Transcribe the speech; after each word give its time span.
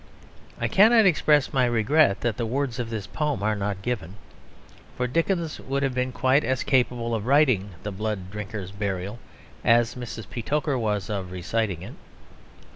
I 0.59 0.67
cannot 0.67 1.05
express 1.05 1.53
my 1.53 1.65
regret 1.65 2.21
that 2.21 2.35
the 2.37 2.45
words 2.47 2.79
of 2.79 2.89
this 2.89 3.05
poem 3.05 3.43
are 3.43 3.55
not 3.55 3.83
given; 3.83 4.15
for 4.97 5.05
Dickens 5.05 5.59
would 5.59 5.83
have 5.83 5.93
been 5.93 6.11
quite 6.11 6.43
as 6.43 6.63
capable 6.63 7.13
of 7.13 7.27
writing 7.27 7.69
"The 7.83 7.91
Blood 7.91 8.31
Drinker's 8.31 8.71
Burial" 8.71 9.19
as 9.63 9.95
Miss 9.95 10.17
Petowker 10.25 10.79
was 10.79 11.07
of 11.11 11.29
reciting 11.31 11.83
it. 11.83 11.93